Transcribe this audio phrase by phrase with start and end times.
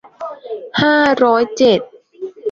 [0.81, 1.79] ห้าร้อยเจ็ด